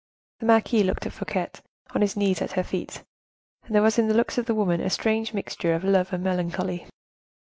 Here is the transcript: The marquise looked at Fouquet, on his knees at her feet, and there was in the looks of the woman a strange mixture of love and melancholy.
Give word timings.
The 0.39 0.47
marquise 0.47 0.83
looked 0.83 1.05
at 1.05 1.13
Fouquet, 1.13 1.51
on 1.93 2.01
his 2.01 2.17
knees 2.17 2.41
at 2.41 2.53
her 2.53 2.63
feet, 2.63 3.03
and 3.65 3.75
there 3.75 3.83
was 3.83 3.99
in 3.99 4.07
the 4.07 4.15
looks 4.15 4.39
of 4.39 4.47
the 4.47 4.55
woman 4.55 4.81
a 4.81 4.89
strange 4.89 5.31
mixture 5.31 5.75
of 5.75 5.83
love 5.83 6.11
and 6.11 6.23
melancholy. 6.23 6.87